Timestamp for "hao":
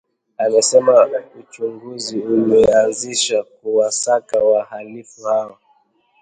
5.23-5.57